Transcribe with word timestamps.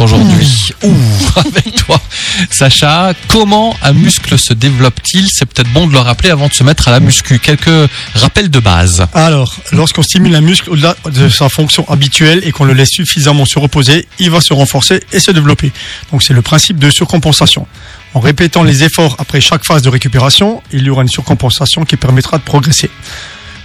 aujourd'hui. 0.00 0.72
Ouh, 0.82 0.94
avec 1.36 1.74
toi, 1.74 2.00
Sacha. 2.50 3.12
Comment 3.28 3.76
un 3.82 3.92
muscle 3.92 4.38
se 4.38 4.54
développe-t-il? 4.54 5.28
C'est 5.30 5.46
peut-être 5.46 5.72
bon 5.72 5.86
de 5.86 5.92
le 5.92 5.98
rappeler 5.98 6.30
avant 6.30 6.48
de 6.48 6.54
se 6.54 6.64
mettre 6.64 6.88
à 6.88 6.90
la 6.90 7.00
muscu. 7.00 7.38
Quelques 7.38 7.90
rappels 8.14 8.50
de 8.50 8.58
base. 8.58 9.06
Alors, 9.14 9.56
lorsqu'on 9.72 10.02
stimule 10.02 10.34
un 10.34 10.40
muscle 10.40 10.70
au-delà 10.70 10.96
de 11.06 11.28
sa 11.28 11.48
fonction 11.48 11.88
habituelle 11.88 12.42
et 12.44 12.52
qu'on 12.52 12.64
le 12.64 12.74
laisse 12.74 12.90
suffisamment 12.90 13.44
se 13.44 13.58
reposer, 13.58 14.06
il 14.18 14.30
va 14.30 14.40
se 14.40 14.52
renforcer 14.52 15.00
et 15.12 15.20
se 15.20 15.30
développer. 15.30 15.72
Donc 16.12 16.22
c'est 16.22 16.34
le 16.34 16.42
principe 16.42 16.78
de 16.78 16.90
surcompensation. 16.90 17.66
En 18.14 18.20
répétant 18.20 18.62
les 18.62 18.84
efforts 18.84 19.16
après 19.18 19.40
chaque 19.40 19.64
phase 19.64 19.82
de 19.82 19.88
récupération, 19.88 20.62
il 20.72 20.84
y 20.84 20.90
aura 20.90 21.02
une 21.02 21.08
surcompensation 21.08 21.84
qui 21.84 21.96
permettra 21.96 22.38
de 22.38 22.42
progresser. 22.42 22.90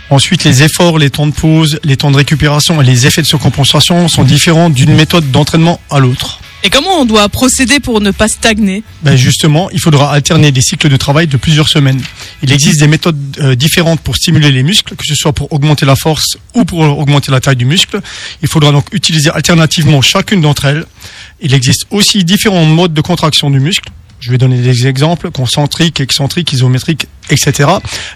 Ensuite, 0.09 0.43
les 0.43 0.63
efforts, 0.63 0.97
les 0.97 1.09
temps 1.09 1.27
de 1.27 1.33
pause, 1.33 1.79
les 1.83 1.97
temps 1.97 2.11
de 2.11 2.17
récupération 2.17 2.81
et 2.81 2.85
les 2.85 3.07
effets 3.07 3.21
de 3.21 3.27
surcompensation 3.27 4.07
sont 4.07 4.23
différents 4.23 4.69
d'une 4.69 4.93
méthode 4.93 5.31
d'entraînement 5.31 5.79
à 5.89 5.99
l'autre. 5.99 6.39
Et 6.65 6.69
comment 6.69 7.01
on 7.01 7.05
doit 7.05 7.27
procéder 7.27 7.81
pour 7.81 7.99
ne 7.99 8.11
pas 8.11 8.29
stagner? 8.29 8.83
Ben 9.01 9.17
justement, 9.17 9.69
il 9.71 9.79
faudra 9.79 10.13
alterner 10.13 10.53
des 10.53 10.61
cycles 10.61 10.87
de 10.87 10.95
travail 10.95 11.27
de 11.27 11.35
plusieurs 11.35 11.67
semaines. 11.67 12.01
Il 12.41 12.53
existe 12.53 12.79
des 12.79 12.87
méthodes 12.87 13.17
euh, 13.39 13.55
différentes 13.55 13.99
pour 13.99 14.15
stimuler 14.15 14.49
les 14.49 14.63
muscles, 14.63 14.95
que 14.95 15.03
ce 15.05 15.13
soit 15.13 15.33
pour 15.33 15.51
augmenter 15.51 15.85
la 15.85 15.97
force 15.97 16.37
ou 16.53 16.63
pour 16.63 16.79
augmenter 16.79 17.31
la 17.31 17.41
taille 17.41 17.57
du 17.57 17.65
muscle. 17.65 17.99
Il 18.41 18.47
faudra 18.47 18.71
donc 18.71 18.85
utiliser 18.93 19.29
alternativement 19.29 20.01
chacune 20.01 20.39
d'entre 20.39 20.63
elles. 20.63 20.85
Il 21.41 21.53
existe 21.53 21.85
aussi 21.91 22.23
différents 22.23 22.65
modes 22.65 22.93
de 22.93 23.01
contraction 23.01 23.49
du 23.49 23.59
muscle. 23.59 23.89
Je 24.21 24.31
vais 24.31 24.37
donner 24.37 24.61
des 24.61 24.87
exemples, 24.87 25.31
concentrique, 25.31 25.99
excentrique, 25.99 26.53
isométrique, 26.53 27.07
etc. 27.29 27.69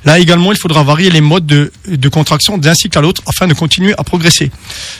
Là 0.05 0.19
également, 0.19 0.51
il 0.51 0.57
faudra 0.57 0.83
varier 0.83 1.09
les 1.09 1.21
modes 1.21 1.45
de, 1.45 1.71
de 1.87 2.09
contraction 2.09 2.57
d'un 2.57 2.73
cycle 2.73 2.97
à 2.97 3.01
l'autre 3.01 3.21
afin 3.25 3.47
de 3.47 3.53
continuer 3.53 3.93
à 3.97 4.03
progresser. 4.03 4.51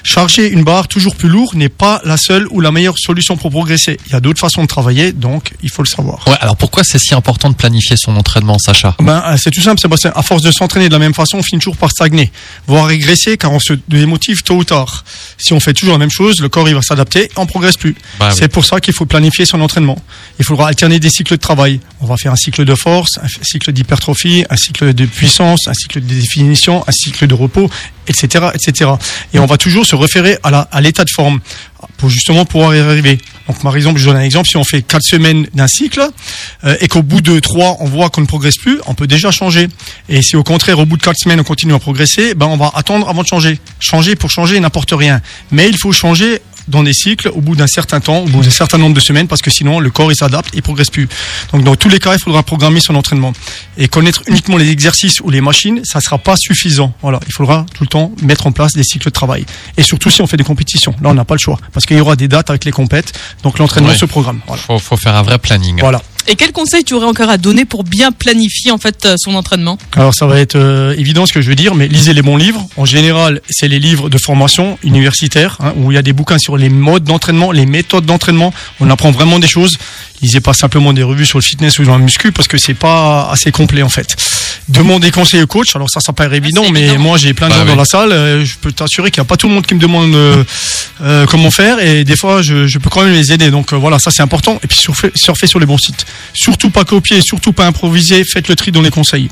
Charger 0.04 0.48
une 0.48 0.64
barre 0.64 0.88
toujours 0.88 1.16
plus 1.16 1.30
lourde 1.30 1.56
n'est 1.56 1.70
pas 1.70 2.02
la 2.04 2.18
seule 2.18 2.48
ou 2.52 2.62
la 2.62 2.72
meilleure 2.72 2.98
solution 2.98 3.38
pour 3.38 3.52
progresser. 3.52 3.98
Il 4.08 4.14
y 4.14 4.16
a 4.16 4.20
d'autres 4.20 4.40
façons 4.40 4.62
de 4.62 4.68
travailler, 4.68 5.12
donc 5.12 5.54
il 5.62 5.70
faut 5.70 5.82
le 5.82 5.88
savoir. 5.88 6.28
Ouais, 6.28 6.38
alors 6.40 6.58
pourquoi 6.58 6.84
c'est 6.84 7.00
si 7.00 7.14
important 7.14 7.50
de 7.50 7.56
planifier 7.56 7.96
son 7.98 8.16
entraînement, 8.16 8.58
Sacha? 8.60 8.96
Ben, 9.00 9.24
euh, 9.28 9.38
c'est 9.38 9.52
tout 9.52 9.62
simple, 9.62 9.80
Sébastien. 9.80 10.12
À 10.16 10.24
force 10.24 10.42
de 10.42 10.52
s'entraîner 10.52 10.88
de 10.88 10.94
la 10.94 11.00
même 11.00 11.14
façon, 11.14 11.38
on 11.38 11.44
finit 11.44 11.60
toujours 11.60 11.78
par 11.78 11.92
stagner, 11.92 12.32
voire 12.68 12.88
régresser, 12.88 13.38
car 13.38 13.52
on 13.52 13.60
se 13.60 13.74
démotive 13.88 14.44
tôt 14.44 14.56
ou 14.56 14.64
tard. 14.64 15.04
Si 15.38 15.54
on 15.54 15.60
fait 15.60 15.74
toujours 15.74 15.94
la 15.94 16.00
même 16.00 16.12
chose, 16.12 16.40
le 16.42 16.50
corps 16.50 16.68
il 16.68 16.76
va 16.76 16.82
s'adapter, 16.82 17.30
on 17.36 17.46
progresse 17.46 17.78
plus. 17.78 17.96
Bah 18.20 18.30
oui. 18.30 18.36
c'est 18.38 18.48
pour 18.48 18.66
ça 18.66 18.80
qu'il 18.80 18.94
faut 18.94 19.06
planifier 19.06 19.46
son 19.46 19.62
entraînement. 19.62 19.98
Il 20.40 20.46
faudra 20.46 20.68
alterner 20.68 21.00
des 21.00 21.10
cycles 21.10 21.34
de 21.34 21.42
travail. 21.42 21.80
On 22.02 22.06
va 22.06 22.18
faire 22.18 22.32
un 22.32 22.38
cycle 22.38 22.66
de 22.66 22.76
force, 22.76 23.18
un 23.22 23.28
cycle 23.44 23.72
un 24.50 24.58
cycle 24.58 24.94
de 24.94 25.06
puissance, 25.06 25.68
un 25.68 25.74
cycle 25.74 26.02
de 26.02 26.06
définition, 26.06 26.84
un 26.88 26.92
cycle 26.92 27.28
de 27.28 27.34
repos, 27.34 27.70
etc., 28.08 28.48
etc. 28.54 28.92
Et 29.34 29.40
on 29.40 29.46
va 29.46 29.58
toujours 29.58 29.86
se 29.86 29.96
référer 29.96 30.38
à 30.44 30.82
l'état 30.82 31.04
de 31.04 31.10
forme 31.10 31.40
pour 31.98 32.10
justement 32.10 32.46
pouvoir 32.46 32.76
y 32.76 32.80
arriver. 32.80 33.20
Donc, 33.48 33.62
par 33.62 33.76
exemple, 33.76 34.00
je 34.00 34.06
donne 34.06 34.18
un 34.18 34.22
exemple. 34.22 34.48
Si 34.50 34.58
on 34.58 34.64
fait 34.64 34.82
quatre 34.82 35.04
semaines 35.04 35.48
d'un 35.54 35.68
cycle 35.68 36.02
euh, 36.64 36.76
et 36.82 36.88
qu'au 36.88 37.02
bout 37.02 37.22
de 37.22 37.40
trois, 37.40 37.78
on 37.80 37.86
voit 37.86 38.10
qu'on 38.10 38.22
ne 38.22 38.26
progresse 38.26 38.58
plus, 38.58 38.80
on 38.88 38.94
peut 38.94 39.08
déjà 39.08 39.32
changer. 39.32 39.68
Et 40.10 40.22
si 40.22 40.36
au 40.36 40.44
contraire, 40.44 40.80
au 40.80 40.86
bout 40.86 40.98
de 40.98 41.04
quatre 41.04 41.18
semaines, 41.18 41.40
on 41.40 41.44
continue 41.44 41.74
à 41.74 41.80
progresser, 41.80 42.34
ben 42.34 42.48
on 42.48 42.58
va 42.58 42.72
attendre 42.76 43.08
avant 43.10 43.22
de 43.22 43.28
changer. 43.28 43.60
Changer 43.80 44.16
pour 44.16 44.32
changer 44.32 44.60
n'importe 44.60 44.92
rien. 44.92 45.22
Mais 45.52 45.68
il 45.70 45.78
faut 45.78 45.92
changer 45.92 46.42
dans 46.68 46.84
des 46.84 46.94
cycles 46.94 47.30
au 47.30 47.42
bout 47.42 47.56
d'un 47.56 47.68
certain 47.68 48.00
temps, 48.00 48.20
au 48.20 48.26
bout 48.28 48.42
d'un 48.42 48.50
certain 48.50 48.78
nombre 48.78 48.96
de 48.96 49.00
semaines, 49.00 49.28
parce 49.28 49.42
que 49.42 49.50
sinon 49.50 49.80
le 49.80 49.90
corps 49.90 50.12
il 50.12 50.16
s'adapte, 50.16 50.50
il 50.54 50.62
progresse 50.62 50.90
plus. 50.90 51.08
Donc 51.54 51.64
dans 51.64 51.76
tous 51.76 51.90
les 51.90 52.00
cas, 52.00 52.14
il 52.14 52.20
faudra 52.20 52.44
programmer 52.44 52.80
son 52.80 52.96
entraînement 52.96 53.34
et 53.78 53.88
connaître 53.88 54.22
uniquement 54.28 54.58
les 54.58 54.70
exercices 54.70 55.20
ou 55.22 55.30
les 55.30 55.42
machines, 55.42 55.82
ça 55.84 56.02
sera 56.02 56.18
pas 56.18 56.36
suffisant. 56.38 56.94
Voilà, 57.02 57.20
il 57.28 57.34
faudra 57.34 57.66
tout 57.74 57.84
le 57.84 57.88
temps 57.90 58.12
mettre 58.22 58.48
en 58.48 58.52
place 58.52 58.74
des 58.74 58.84
cycles 58.84 59.06
de 59.06 59.10
travail. 59.12 59.46
Et 59.78 59.84
surtout 59.84 60.10
si 60.10 60.22
on 60.22 60.28
fait 60.28 60.38
des 60.38 60.44
compétitions, 60.44 60.94
là 61.02 61.10
on 61.10 61.14
n'a 61.14 61.26
pas 61.26 61.36
le 61.36 61.40
choix, 61.40 61.60
parce 61.74 61.86
qu'il 61.86 61.98
y 61.98 62.02
aura 62.02 62.16
des 62.16 62.28
dates 62.28 62.50
avec 62.50 62.66
les 62.66 62.72
compètes, 62.72 63.14
donc 63.44 63.60
l'entraînement 63.60 63.90
Ouais. 63.90 63.98
se 63.98 64.06
programme. 64.06 64.42
Voilà. 64.48 64.62
faut, 64.62 64.80
faut 64.80 64.98
faire 64.98 65.16
un 65.16 65.22
vrai 65.24 65.38
planning. 65.40 65.80
Voilà. 65.80 66.02
Et 66.30 66.36
quel 66.36 66.52
conseil 66.52 66.84
tu 66.84 66.94
aurais 66.94 67.06
encore 67.06 67.30
à 67.30 67.38
donner 67.38 67.64
pour 67.64 67.86
bien 67.86 68.12
planifier 68.12 68.72
en 68.72 68.78
fait 68.78 69.06
euh, 69.06 69.16
son 69.18 69.34
entraînement 69.34 69.78
Alors 69.94 70.14
ça 70.14 70.28
va 70.28 70.40
être 70.40 70.58
euh, 70.58 70.94
évident 70.98 71.26
ce 71.26 71.32
que 71.32 71.40
je 71.40 71.48
veux 71.48 71.56
dire, 71.56 71.74
mais 71.74 71.88
lisez 71.88 72.14
les 72.14 72.22
bons 72.22 72.36
livres. 72.36 72.68
En 72.76 72.84
général, 72.84 73.42
c'est 73.50 73.70
les 73.70 73.80
livres 73.80 74.10
de 74.10 74.18
formation 74.18 74.78
universitaire, 74.84 75.58
hein, 75.62 75.74
où 75.78 75.90
il 75.92 75.96
y 75.96 75.98
a 75.98 76.02
des 76.02 76.12
bouquins 76.12 76.38
sur 76.38 76.58
les 76.58 76.68
modes 76.68 77.06
d'entraînement, 77.06 77.54
les 77.54 77.66
méthodes 77.66 78.06
d'entraînement. 78.06 78.54
On 78.82 78.90
apprend 78.90 79.12
vraiment 79.12 79.40
des 79.40 79.48
choses. 79.48 79.78
Lisez 80.22 80.42
pas 80.42 80.54
simplement 80.54 80.92
des 80.92 81.04
revues 81.04 81.26
sur 81.26 81.38
le 81.38 81.44
fitness 81.44 81.80
ou 81.80 81.84
sur 81.84 81.94
la 81.94 82.00
muscu, 82.00 82.34
parce 82.34 82.50
que 82.50 82.58
c'est 82.58 82.74
pas 82.74 83.30
assez 83.32 83.52
complet 83.54 83.82
en 83.82 83.90
fait. 83.90 84.18
Demandez 84.70 85.12
conseil 85.12 85.42
au 85.44 85.48
coach. 85.48 85.76
Alors 85.76 85.90
ça, 85.90 86.02
ça 86.02 86.12
paraît 86.12 86.38
évident, 86.38 86.62
c'est 86.66 86.72
mais 86.72 86.82
évident. 86.88 87.00
moi 87.00 87.18
j'ai 87.18 87.34
plein 87.34 87.48
de 87.48 87.54
Bah 87.54 87.60
gens 87.60 87.64
oui. 87.66 87.70
dans 87.72 87.76
la 87.78 87.86
salle. 87.86 88.12
euh, 88.12 88.44
je 88.44 88.56
peux 88.58 88.72
t'assurer 88.74 89.12
qu'il 89.12 89.22
n'y 89.22 89.26
a 89.26 89.30
pas 89.30 89.38
tout 89.38 89.48
le 89.48 89.54
monde 89.54 89.66
qui 89.66 89.74
me 89.76 89.80
demande 89.80 90.14
euh, 90.14 90.44
euh, 91.02 91.26
comment 91.26 91.52
faire, 91.52 91.80
et 91.80 92.04
des 92.04 92.18
fois 92.18 92.42
je, 92.42 92.68
je 92.68 92.78
peux 92.78 92.90
quand 92.90 93.04
même 93.04 93.14
les 93.14 93.32
aider. 93.32 93.50
Donc 93.50 93.72
euh, 93.72 93.78
voilà, 93.78 93.98
ça 93.98 94.12
c'est 94.12 94.22
important. 94.24 94.60
Et 94.64 94.68
puis 94.68 94.78
surfer, 94.78 95.12
surfer 95.16 95.48
sur 95.48 95.60
les 95.60 95.66
bons 95.66 95.78
sites. 95.78 96.06
Surtout 96.34 96.70
pas 96.70 96.84
copier, 96.84 97.22
surtout 97.22 97.54
pas 97.54 97.66
improviser. 97.66 98.24
Faites 98.26 98.50
le 98.50 98.56
tri 98.56 98.72
dans 98.74 98.82
les 98.82 98.90
conseils. 98.92 99.30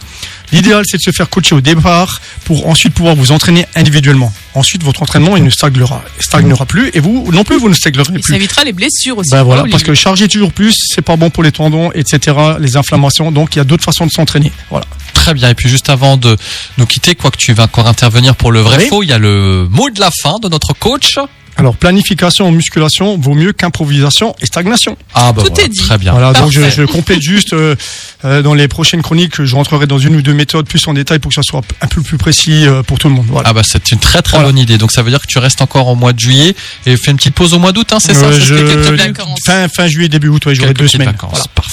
L'idéal, 0.54 0.84
c'est 0.88 0.98
de 0.98 1.02
se 1.02 1.12
faire 1.12 1.30
coacher 1.30 1.56
au 1.56 1.62
départ 1.62 2.22
pour 2.46 2.68
ensuite 2.70 2.94
pouvoir 2.94 3.16
vous 3.16 3.32
entraîner 3.32 3.66
individuellement. 3.76 4.32
Ensuite, 4.54 4.84
votre 4.84 5.02
entraînement, 5.04 5.36
il 5.36 5.44
ne 5.44 5.50
stagnera, 5.50 6.02
stagnera 6.20 6.66
plus 6.66 6.92
et 6.94 7.00
vous 7.00 7.28
non 7.34 7.44
plus, 7.44 7.58
vous 7.58 7.68
ne 7.68 7.74
stagnerez 7.74 8.04
Et 8.14 8.18
ça 8.18 8.20
plus. 8.22 8.36
évitera 8.36 8.64
les 8.64 8.72
blessures 8.72 9.18
aussi. 9.18 9.32
Ben 9.32 9.40
faut 9.40 9.46
voilà, 9.46 9.64
pas 9.64 9.70
parce 9.70 9.84
que 9.84 9.94
charger 9.96 10.28
toujours 10.30 10.54
plus, 10.54 10.74
c'est 10.94 11.02
pas 11.02 11.16
bon 11.18 11.30
pour 11.30 11.44
les 11.44 11.52
tendons, 11.52 11.92
etc., 11.94 12.38
les 12.60 12.78
inflammations. 12.78 13.32
Donc, 13.32 13.56
il 13.56 13.58
y 13.58 13.62
a 13.62 13.66
d'autres 13.66 13.84
façons 13.84 14.06
de 14.06 14.12
s'entraîner. 14.12 14.52
Voilà. 14.70 14.86
Très 15.26 15.34
bien. 15.34 15.50
Et 15.50 15.56
puis 15.56 15.70
juste 15.70 15.90
avant 15.90 16.18
de 16.18 16.38
nous 16.78 16.86
quitter, 16.86 17.16
quoi 17.16 17.32
que 17.32 17.38
tu 17.38 17.52
vas 17.54 17.64
encore 17.64 17.88
intervenir 17.88 18.36
pour 18.36 18.52
le 18.52 18.62
vrai 18.62 18.78
Oui. 18.78 18.88
faux, 18.90 19.02
il 19.04 19.10
y 19.10 19.14
a 19.14 19.18
le 19.18 19.68
mot 19.72 19.90
de 19.90 20.00
la 20.00 20.12
fin 20.22 20.38
de 20.40 20.48
notre 20.50 20.74
coach. 20.74 21.18
Alors, 21.58 21.78
planification 21.78 22.46
en 22.48 22.52
musculation 22.52 23.18
vaut 23.18 23.34
mieux 23.34 23.54
qu'improvisation 23.54 24.36
et 24.42 24.46
stagnation. 24.46 24.98
Ah 25.14 25.32
bah 25.32 25.42
Tout 25.42 25.48
voilà, 25.54 25.64
est 25.64 25.70
dit. 25.70 25.80
Très 25.80 25.98
bien. 25.98 26.12
Voilà, 26.12 26.34
donc 26.34 26.52
je, 26.52 26.84
complète 26.86 27.22
juste 27.22 27.54
euh, 27.54 27.78
euh, 28.26 28.42
dans 28.42 28.54
les 28.54 28.68
prochaines 28.68 29.02
chroniques, 29.02 29.42
je 29.42 29.56
rentrerai 29.56 29.88
dans 29.88 29.98
une 29.98 30.18
ou 30.18 30.22
deux 30.22 30.34
méthodes 30.34 30.68
plus 30.68 30.86
en 30.88 30.94
détail 30.94 31.20
pour 31.20 31.30
que 31.30 31.36
ça 31.36 31.44
soit 31.44 31.62
un 31.80 31.88
peu 31.88 32.02
plus 32.02 32.18
précis 32.18 32.68
euh, 32.68 32.84
pour 32.84 33.00
tout 33.00 33.08
le 33.08 33.14
monde. 33.16 33.28
Voilà. 33.30 33.48
Ah 33.50 33.54
bah 33.54 33.62
c'est 33.64 33.90
une 33.94 34.00
très 34.00 34.22
très 34.22 34.36
Voilà. 34.36 34.50
bonne 34.50 34.58
idée. 34.60 34.78
Donc 34.78 34.92
ça 34.92 35.02
veut 35.02 35.10
dire 35.12 35.22
que 35.22 35.28
tu 35.28 35.40
restes 35.40 35.62
encore 35.62 35.88
au 35.88 35.96
mois 35.96 36.12
de 36.12 36.20
juillet 36.20 36.54
et 36.86 36.98
fais 36.98 37.12
une 37.12 37.18
petite 37.18 37.36
pause 37.36 37.54
au 37.54 37.60
mois 37.60 37.72
d'août, 37.72 37.88
hein, 37.94 38.00
c'est 38.02 38.14
ça 38.14 38.26
Euh, 38.26 38.38
je- 38.40 38.56
quelques 38.98 39.18
fin, 39.46 39.68
fin 39.70 39.88
juillet, 39.88 40.10
début 40.10 40.28
août, 40.28 40.46
ouais, 40.48 40.56
j'aurai 40.56 40.74
deux 40.74 40.90
semaines. 40.90 41.08
vacances. 41.08 41.32
Parfait. 41.48 41.50